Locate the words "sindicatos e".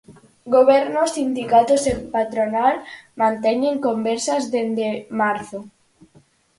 1.17-1.93